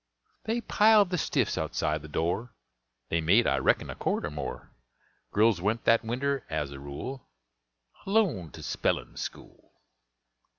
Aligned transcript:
They 0.45 0.61
piled 0.61 1.11
the 1.11 1.19
stiffs 1.19 1.59
outside 1.59 2.01
the 2.01 2.07
door; 2.07 2.55
They 3.09 3.21
made, 3.21 3.45
I 3.45 3.57
reckon, 3.59 3.91
a 3.91 3.93
cord 3.93 4.25
or 4.25 4.31
more. 4.31 4.71
Girls 5.31 5.61
went 5.61 5.83
that 5.83 6.03
winter, 6.03 6.43
as 6.49 6.71
a 6.71 6.79
rule, 6.79 7.29
Alone 8.07 8.49
to 8.53 8.63
spellin' 8.63 9.15
school. 9.15 9.73